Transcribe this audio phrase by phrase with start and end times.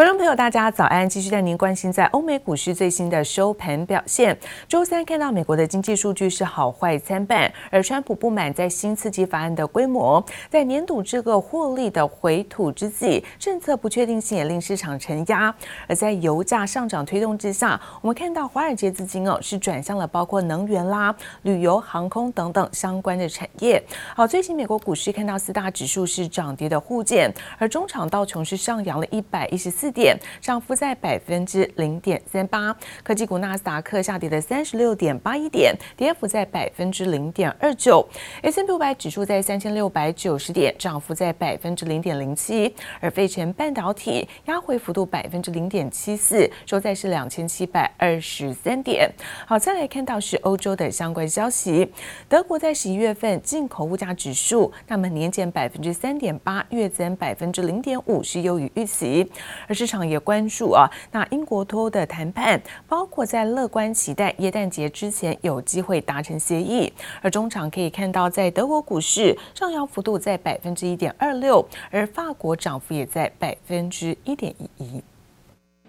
[0.00, 1.06] 观众朋友，大家早安！
[1.06, 4.34] 继续带您关心在欧美股市最新的收盘表现。
[4.66, 15.54] 周三看到美国的经济数据是好坏参半，而川普不满在新刺激法案的规模，在年度这个获利的回吐之际，政策不确定性也令市场承压。
[15.86, 23.82] 而在油价上涨推动之下，我们看到华尔街资金哦是转向了包括能源啦、旅游、航空等等相关的产业。
[24.16, 29.89] 好，最近美国股市看到四大指数是涨跌的互见，而中场道琼是上扬了一百一十四。
[29.90, 38.06] 点涨幅在百分之零点三八，科技股纳斯达克下跌了三十六点八一点，跌幅在百分之零点二九。
[38.42, 42.74] S&P 五百指数在三千六百九十点，涨幅在百分之零点零七。
[43.00, 49.10] 而费城半导体压回幅度百分之零点七四，收在是两千七百二十三点。
[49.46, 51.90] 好，再来看到是欧洲的相关消息，
[52.28, 59.30] 德国在十一月份进口物价指数，那么年减百分之三点八，月增百分之零点五，是优于预期。
[59.66, 66.92] 而市场也关注啊，那英国脱欧的谈判，包括在乐观期待耶诞节之前有机会达成协议。
[67.22, 75.02] 而中场可以看到，在德国股市上扬幅度在百分之一点二六，而法国涨幅也在百分之一点一一。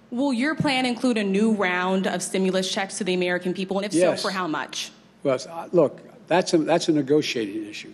[0.10, 3.82] Will your plan include a new round of stimulus checks to the American people?
[3.82, 4.92] And if so, for how much?
[5.22, 5.38] Well,
[5.74, 7.92] look, that's a that's a negotiating issue.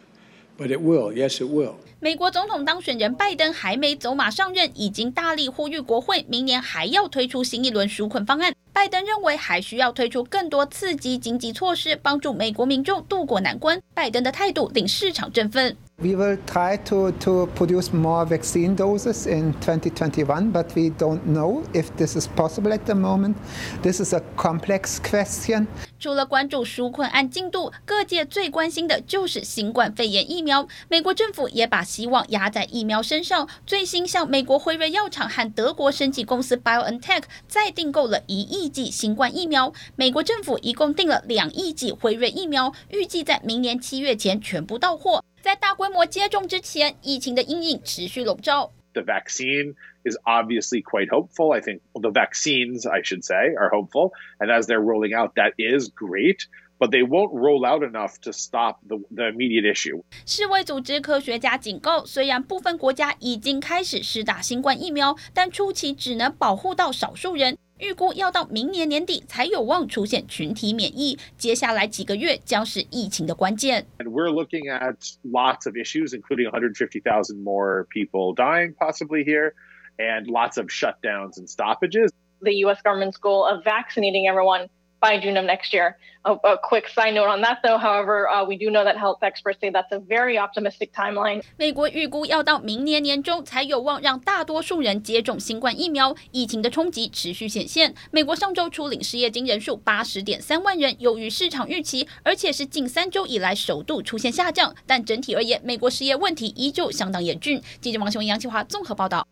[0.58, 1.76] But it will, yes, it will.
[2.00, 8.54] 美国总统当选人拜登还没走马上任，已经大力呼吁国会明年还要推出新一轮纾困方案。
[8.74, 13.82] 拜登认为还需要推出更多刺激经济措施，帮助美国民众渡过难关。
[13.94, 15.76] 拜登的态度令市场振奋。
[16.00, 21.90] We will try to to produce more vaccine doses in 2021, but we don't know if
[21.98, 23.36] this is possible at the moment.
[23.82, 25.66] This is a complex question.
[25.98, 30.68] 除了关注纾困案进度，各界最关心的就是新冠肺炎疫苗。
[30.88, 39.74] 美国政府也把希望压在疫苗身上，最新向美国辉瑞药厂和德国生技公司 BioNTech 再订购了一亿剂新冠疫苗。
[39.96, 45.24] 美国政府一共订了两亿剂辉瑞疫苗，预计在明年七月前全部到货。
[45.42, 48.72] 在大规模接种之前，疫情的阴影持续笼罩。
[48.94, 51.54] The vaccine is obviously quite hopeful.
[51.54, 54.12] I think the vaccines, I should say, are hopeful.
[54.40, 56.48] And as they're rolling out, that is great.
[56.80, 60.04] But they won't roll out enough to stop the, the immediate issue.
[60.28, 67.58] 世卫组织科学家警告，虽然部分国家已经开始施打新冠疫苗，但初期只能保护到少数人。
[67.80, 73.86] 预估要到明年年底才有望出现群体免疫，接下来几个月将是疫情的关键。
[74.00, 79.54] And we're looking at lots of issues, including 150,000 more people dying possibly here,
[79.98, 82.12] and lots of shutdowns and stoppages.
[82.42, 82.82] The U.S.
[82.84, 85.96] government's goal of vaccinating everyone by June of next year.
[86.24, 89.20] A, a quick side note on that, though, however, uh, we do know that health
[89.22, 91.42] experts say that's a very optimistic timeline.
[91.56, 97.94] 美国预估要到明年年中才有望让大多数人接种新冠疫苗，疫情的冲击持续显现。
[98.12, 104.76] 美国上周初领失业金人数八十点三万人，优于市场预期，而且是近三周以来首度出现下降。
[104.86, 107.62] 但整体而言，美国失业问题依旧相当严峻。
[107.80, 109.26] 记者王雄、杨启华综合报道。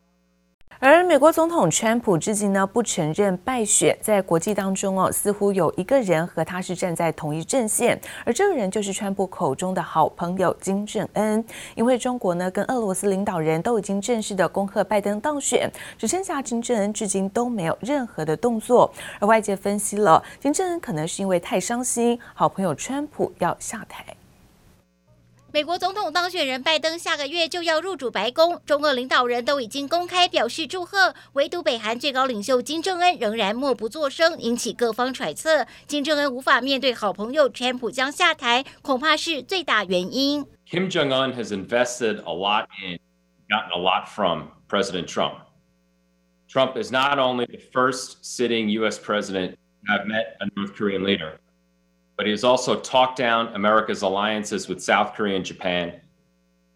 [0.80, 11.44] 而美国总统川普至今呢不承认败选，在国际当中哦，似乎有一个人和他是站在同一阵线，而这个人就是川普口中的好朋友金正恩。
[11.76, 18.92] 因为中国呢跟俄罗斯领导人都已经正式的恭贺拜登当选，只剩下金正恩至今都没有任何的动作。
[19.20, 24.06] 而外界分析了，金正恩可能是因为太伤心，好朋友川普要下台。
[25.55, 35.67] 美国总统当选人拜登下个月就要入主白宫，中俄领导人都已经公开表示祝贺，唯独北韩最高领袖金正恩仍然默不作声，引起各方揣测。
[35.89, 40.47] 金正恩无法面对好朋友川普将下台，恐怕是最大原因。
[40.71, 43.01] Kim Jong Un has invested a lot in,
[43.49, 45.35] gotten a lot from President Trump.
[46.49, 49.01] Trump is not only the first sitting U.S.
[49.01, 51.41] president to have met a North Korean leader.
[52.18, 56.00] but he has also talked down America's alliances with South Korea and Japan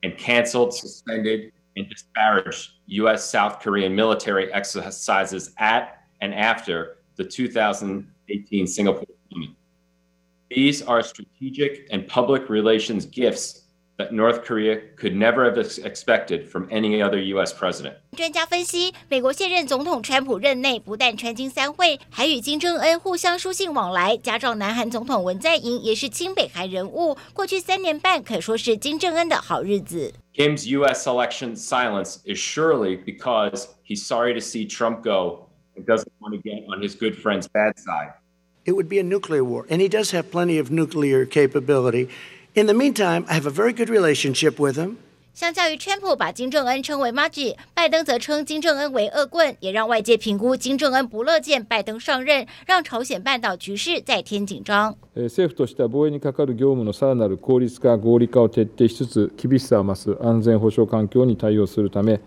[0.03, 3.29] and canceled, suspended, and disparaged U.S.
[3.29, 9.49] South Korean military exercises at and after the 2018 Singapore summit.
[10.49, 13.58] These are strategic and public relations gifts
[13.98, 17.52] that North Korea could never have expected from any other U.S.
[17.52, 17.94] president.
[18.16, 30.12] 专家分析，美国现任总统川普任内不但川金三会，还与金正恩互相书信往来，加上南韩总统文在寅也是亲北韩人物，过去三年半可说是金正恩的好日子。
[30.34, 31.06] Kim's U.S.
[31.06, 35.46] election silence is surely because he's sorry to see Trump go
[35.76, 38.14] and doesn't want to get on his good friend's bad side.
[38.64, 42.08] It would be a nuclear war, and he does have plenty of nuclear capability.
[42.55, 44.97] In the meantime, I have a very good relationship with him.
[45.35, 54.97] 相较于川普把金正恩称为麻吉，拜登则称金正恩为恶棍，也让外界评估金正恩不乐见拜登上任，让朝鲜半岛局势再添紧张。
[55.13, 62.19] 政府としては防卫に系る业务のさらなる効率化、合理化を彻底しつつ、厳しさを増す安全保障环境に対応するため、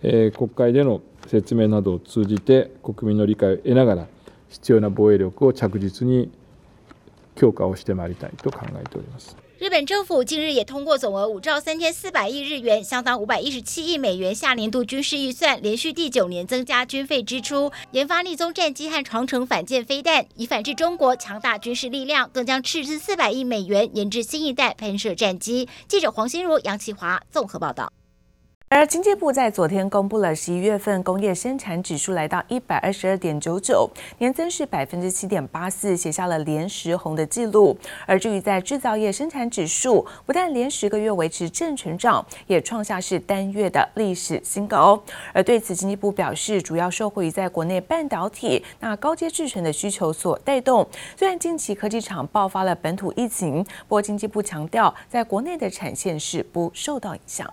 [0.00, 4.06] 国会での说明などを通じて国民の理解を得ながら、
[4.48, 6.30] 必要な防卫力を着実に
[7.34, 9.36] 强化をしてまいりたいと考えております。
[9.64, 25.66] 日本政府近日也通过总额五兆三千四百亿日元，相当五百一十七亿美元下年度军事预算，连续第九年增加军费支出，研发立宗战机和长城反舰飞弹，以反制中国强大军事力量，更将斥资四百亿美元研制新一代喷射战机。
[25.88, 27.90] 记者黄心如、杨启华综合报道。
[28.74, 33.88] 而经济部在昨天公布了十一月份工业生产指数来到一百二十二点九九，
[34.18, 37.78] 年增是百分之七点八四，写下了连十红的记录。
[38.04, 45.00] 而至于在制造业生产指数，不但连十个月维持正成长，也创下是单月的历史新高。
[45.32, 50.84] 而对此，经济部表示，主要受惠于在国内半导体那高阶制程的需求所带动。
[51.16, 57.48] 虽然近期科技厂爆发了本土疫情，不过经济部强调，在国内的产线是不受到影响。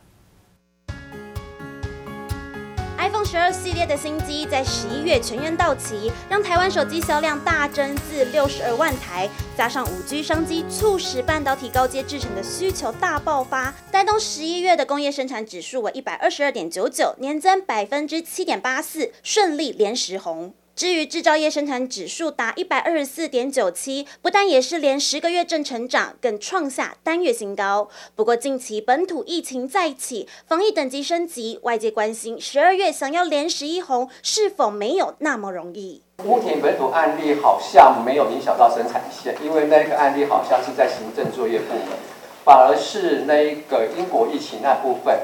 [3.23, 9.29] 十二系列的新机在十一月全员到齐，让台湾手机销量大增至六十二万台。
[9.57, 20.53] 加上五 G 商机，促使半导体高阶制成的需求大爆发，带动十一月的工业生产指数为一百二十二点九九，年增百分之七点八四，顺利连十红。
[20.73, 27.89] 至于制造业生产指数达一百二十四点九七，不但也是连十个月正成长，更创下单月新高。
[28.15, 36.01] 不过近期本土疫情再起，防疫等级升级，外界关心十二月想要连十一红是否没有那么容易。
[36.23, 41.97] 目前本土案例好像没有影响到生产线，因为那个案例好像是在行政作业部门，
[42.45, 45.19] 反而是那个英国疫情那部分。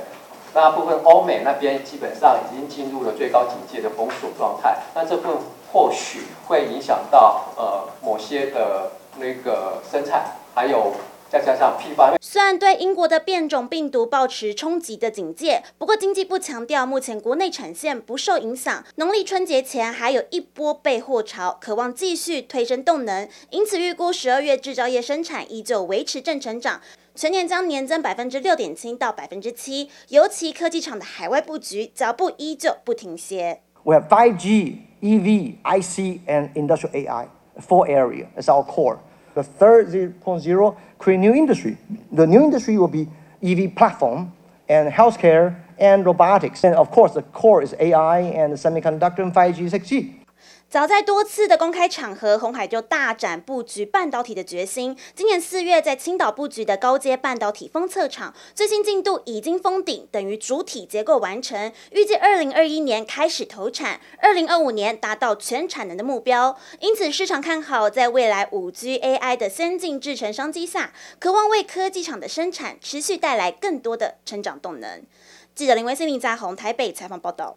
[0.57, 5.37] 大部分欧美那边基本上已经进入了最高警戒的封锁状态，那这部分
[5.71, 10.25] 或许会影响到呃某些的那个生产，
[10.55, 10.91] 还有
[11.29, 12.15] 再加上批发。
[12.21, 26.81] 虽然对英国的变种病毒保持冲击的警戒，不过经济部强调，目前国内产线不受影响，农历春节前还有一波备货潮，渴望继续推升动能，因此预估十二月制造业生产依旧维持正成长。
[27.15, 33.61] 全年将年增百分之六点七到百分之七，尤其科技厂的海外布局脚步依旧不停歇。
[33.83, 37.27] We have 5G, EV, IC, and industrial AI,
[37.59, 38.97] four areas as our core.
[39.37, 41.77] The third 0.0 create new industry.
[42.11, 43.07] The new industry will be
[43.43, 44.33] EV platform
[44.67, 46.63] and healthcare and robotics.
[46.63, 50.26] And of course, the core is AI and semiconductor and 5G, 6G.
[50.69, 54.97] 早在多次的公开场合，鸿海就大展布局半导体的决心。
[55.15, 66.57] 今年四月在青岛布局的高阶半导体封测厂，最新进度已经封顶，等于主体结构完成，预计二零二一年开始投产，二零二五年达到全产能的目标。
[66.81, 75.01] 因此市场看好，在未来五 G AI 的先进制程商机下，渴望为科技厂的生产持续带来更多的成长动能。
[75.55, 77.55] 记者林威信、林在鸿台北采访报道。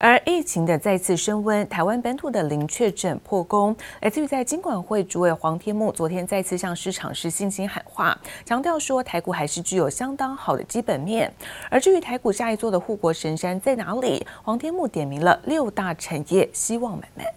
[0.00, 3.74] 而疫情的再次升温，台湾本土的零确诊破功。
[4.00, 11.28] 来自于在金管会主委黄天牧昨天再次向市场是信心喊话，强调说台股还是具有相当好的基本面。
[11.68, 17.34] 而至于台股下一座的护国神山在哪里，黄天牧点名了六大产业，希望买卖。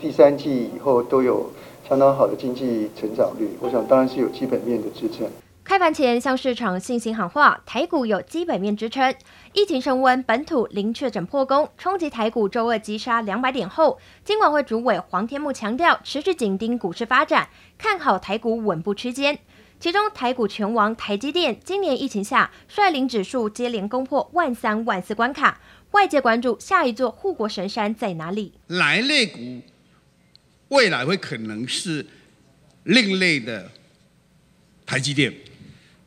[0.00, 1.50] 第三季以后都有
[1.86, 5.28] 相当好的经济成长率，我想当然是有基本面的支撑。
[5.68, 9.14] 开盘前向市场信心喊话，台股有基本面支撑。
[9.52, 19.38] 疫情升温，本土零确诊破功，冲击台股周二急杀两百点后，金管会主委黄天牧强调，持续紧盯股市发展，看好台股稳步区间。
[19.78, 25.60] 其中台股拳王台积电，今年疫情下率领指数接连攻破万三万四关卡，
[25.90, 28.54] 外界关注下一座护国神山在哪里？
[28.68, 29.60] 来类股
[30.68, 32.06] 未来会可能是
[32.84, 33.70] 另类的
[34.86, 35.30] 台积电？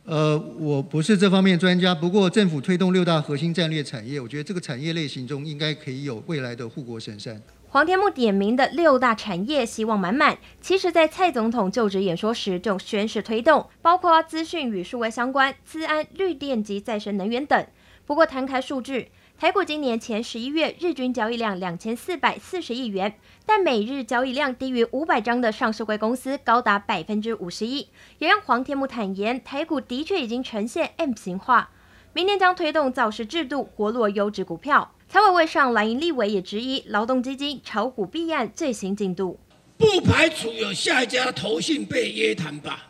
[0.03, 7.41] 呃，我不是这方面专家，不过政府推动六大核心战略产业，我觉得这个产业类型中应该可以有未来的护国神山。
[7.69, 17.65] 黄天木点名的六大产业希望满满，其实在蔡总统就职演说时就宣示推动，包括资讯与数位相关、资安、绿电及再生能源等。
[18.05, 19.09] 不过摊开数据。
[19.41, 27.87] 台股今年前十一月日均交易量两千四百四十亿元，但每日交易量低于五百张的上市贵公司高达百分之五十一，
[28.19, 31.71] 也让黄天木坦言，台股的确已经呈现 M 型化。
[32.13, 34.93] 明年将推动造市制度，活络优质股票。
[35.09, 39.39] 财委会上蓝营立委也质疑劳动基金炒股弊案最新进度，
[39.75, 42.89] 不排除有下一家投信被约谈吧？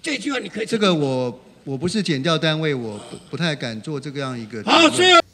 [0.00, 1.40] 这句话你可以这个我。
[1.62, 4.62] 我不是减掉单位，我不不太敢做这个样一个。
[4.64, 4.88] 好，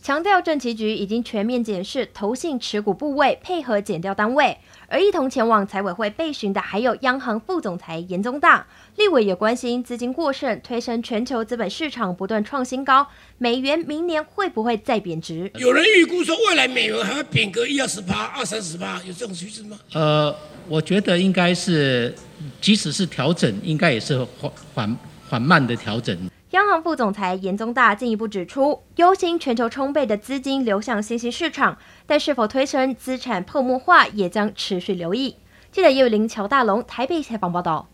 [0.06, 4.56] 强调政企局已经全面检视投信持股部位，配合减掉单位。
[4.86, 8.64] 而一同前往财委会备询的，还有央行副总裁严宗大。
[8.94, 13.04] 立委也关心资金过剩，推升全球资本市场不断创新高，
[13.38, 15.50] 美元明年会不会再贬值？
[15.56, 19.76] 有人预估说未来美元还会贬个一二十趴、二三十趴，有这种趋势吗？
[19.92, 20.32] 呃，
[20.68, 22.14] 我觉得应该是，
[22.60, 24.96] 即使是调整，应该也是缓缓
[25.28, 26.16] 缓慢的调整。
[26.56, 35.36] 央行副总裁严宗大进一步指出，忧心全球充沛的资金流向新兴市场，但是否推升资产泡沫化，也将持续留意。
[35.70, 37.88] 记者叶伟玲、乔大龙台北采访报道。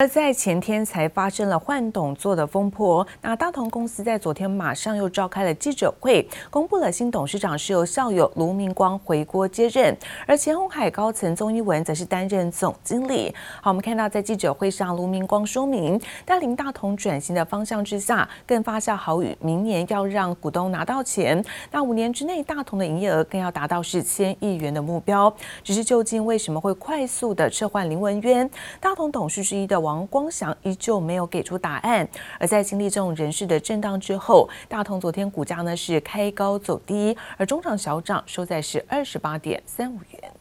[0.00, 9.94] 而在前天才发生了换董座的风波，那大同公司在昨天马上又召开了记者会，公布了新董事长是由校友卢明光回国接任，
[10.26, 13.34] 而前鸿海高层宗一文则是担任总经理。
[13.60, 25.30] 好，我们看到在记者会上，卢明光说明带领大同转型的方向之下，更发下豪语，明年要让股东拿到钱，那五年之内大同的营业额更要达到是千亿元的目标。
[25.62, 29.89] 只是究竟为什么会快速的撤换林文渊，大同董事之一的王。
[29.90, 40.39] 王光祥依旧没有给出答案，而在经历这种人事的震荡之后，大同昨天股价呢是开高走低，而中场小涨，收在是二十八点三五元。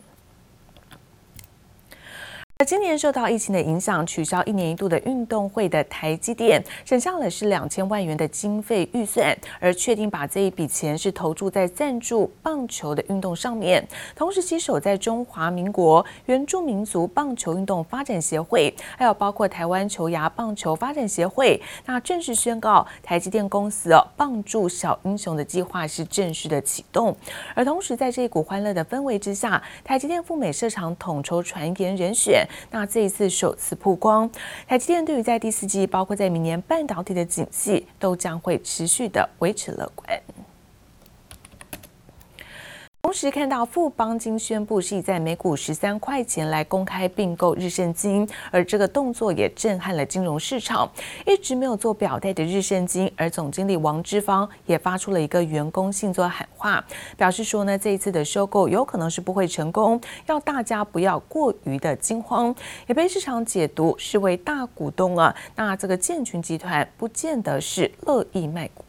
[2.66, 13.88] 今年受到疫情的影响，取消一年一度的运动会的台积电，省下了是两千万元的经费预算，而确定把这一笔钱是投注在赞助棒球的运动上面。
[14.14, 27.16] 同时，携手在中华民国原住民族棒球运动发展协会，还有包括台湾球牙棒球发展协会，那正式宣告台积电公司哦棒助小英雄的计划是正式的启动。
[27.56, 32.46] 而同时，在这一股欢乐的氛围之下，台积电赴美设厂统筹传言人选。
[32.72, 34.30] 那这一次首次曝光，
[34.68, 40.08] 台积电对于在第四季，包括在明年半导体的景气，都将会持续的维持乐观。
[43.10, 50.88] 同时看到富邦金宣布是以在每股十三块钱来公开并购日盛金，而这个动作也震撼了金融市场。
[51.26, 56.86] 一直没有做表态的日盛金，而总经理王之芳也发出了一个员工信作喊话，
[57.18, 62.54] 表示说呢，这一次的收购有可能是不会成功，要大家不要过于的惊慌，
[62.86, 65.36] 也被市场解读是为大股东啊。
[65.56, 68.86] 那这个建群集团不见得是乐意卖股。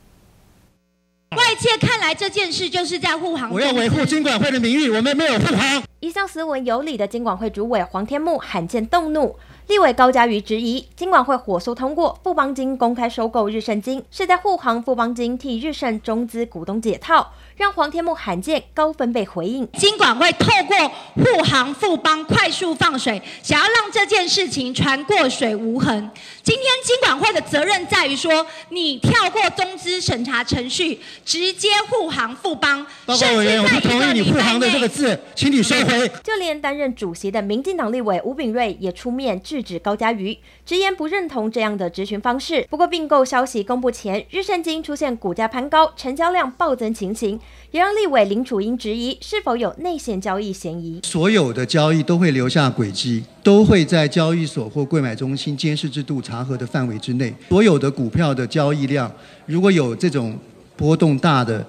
[1.61, 3.53] 外界看来这件事就是在护航。
[3.53, 5.83] 我要维护金管会的名誉，我们没有护航。
[6.01, 9.37] 一向斯文有礼的金管会主委黄天木罕见动怒，
[9.67, 17.31] 立委高嘉瑜质疑金管会火速通过富邦金公开收购日盛金，是在护航富邦金替日盛中资股东解套。
[17.61, 20.89] 让黄天牧罕见高分贝回应，金管会透过
[21.23, 26.11] 护航富邦快速放水，想要让这件事情船过水无痕。
[26.43, 32.83] 今天金管会的责任在于说，你跳过中资审查程序，直接护航富邦。
[33.05, 36.09] 报告委员，我不同意你护航的这个字，请你收回。
[36.25, 40.35] 就连担任主席的民进党立委吴炳瑞也出面制止高嘉瑜，
[40.71, 42.65] 直言不认同这样的质询方式。
[42.71, 47.41] 不过并购消息公布前，日盛金出现股价攀高、成交量暴增情形。
[47.73, 51.01] 也让立委林楚英质疑是否有内线交易嫌疑。
[51.03, 57.35] 所有的交易都会留下轨迹，都会在交易所或柜买中心监视制度查核的范围之内。
[57.49, 59.13] 所有的股票的交易量，
[59.47, 60.39] 如果有这种
[60.77, 61.67] 波动大的，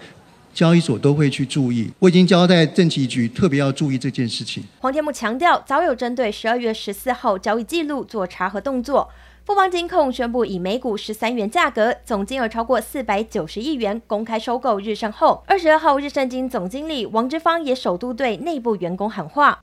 [0.54, 1.92] 交易所都会去注意。
[2.00, 4.64] 我已经交代政企局特别要注意这件事情。
[4.80, 9.10] 黄天牧强调，早有针对十二月十四号交易记录做查核动作。
[9.44, 19.60] 富邦金控宣布以每股十三元价格，总金额超过四百九十亿元公开收购日盛后，二十二号日盛金总经理王之芳也首度对内部员工喊话。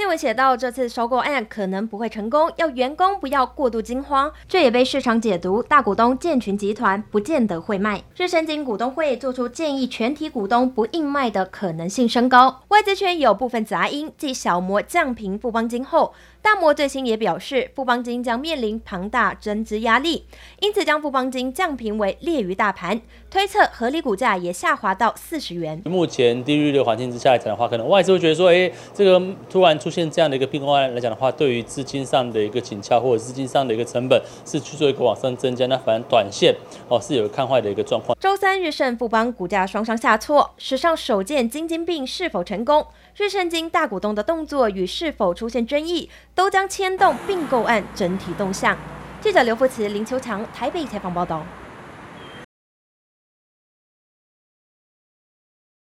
[0.00, 4.32] 内文写到，这次收购案可能不会成功，要员工不要过度惊慌。
[4.48, 8.02] 这也被市场解读，大股东建群集团不见得会卖。
[8.16, 12.62] 日升金股东会做出建议，全体股东不硬卖的可能性升高。
[12.68, 16.14] 外资圈有部分杂音，继小摩降评富邦金后。
[16.42, 20.24] 大摩最新也表示，富邦金将面临庞大增资压力，
[20.60, 25.82] 因此将富邦金降评为劣于大盘，推测合理股价也下滑到四十元。
[25.84, 29.20] 目前低利率的环境之下来讲的话，可能外资会觉得说，哎，这个
[29.50, 36.54] 突然出现这样的一个并购案来讲的话，对于资金上的一个紧俏或者资金上的一个成本是去做一个往上增加，那反正短线
[36.88, 38.16] 哦是有看坏的一个状况。
[38.18, 42.86] 周三日盛富邦股价双双下挫，史上首见金金病是否成功？
[43.16, 48.76] 日盛金大股东的动作与是否出现争议，都将牵动并购案整体动向。
[49.20, 51.44] 记者刘福慈、林秋强台北采访报道。